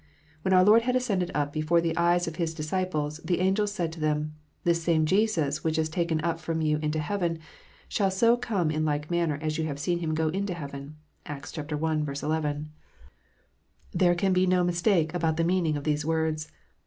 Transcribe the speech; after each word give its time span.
When 0.41 0.51
our 0.51 0.63
Lord 0.65 0.81
had 0.81 0.95
ascended 0.95 1.29
up 1.35 1.53
before 1.53 1.79
the 1.79 1.95
eyes 1.95 2.25
of 2.27 2.37
His 2.37 2.55
disciples, 2.55 3.19
the 3.23 3.39
angels 3.39 3.71
said 3.71 3.91
to 3.91 3.99
them," 3.99 4.33
This 4.63 4.81
same 4.81 5.05
Jesus 5.05 5.63
which 5.63 5.77
is 5.77 5.89
taken 5.89 6.19
up 6.23 6.39
from 6.39 6.59
you 6.59 6.77
into 6.77 6.97
heaven, 6.97 7.37
shall 7.87 8.09
so 8.09 8.35
come 8.35 8.71
in 8.71 8.83
like 8.83 9.11
manner 9.11 9.37
as 9.43 9.59
ye 9.59 9.65
have 9.65 9.77
seen 9.77 9.99
Him 9.99 10.15
go 10.15 10.29
into 10.29 10.55
heaven." 10.55 10.95
(Acts 11.27 11.55
i. 11.55 11.61
11.) 11.69 12.71
There 13.93 14.15
can 14.15 14.33
be 14.33 14.47
no 14.47 14.63
mistake 14.63 15.13
about 15.13 15.37
the 15.37 15.43
meaning 15.43 15.77
of 15.77 15.83
these 15.83 16.03
words. 16.03 16.51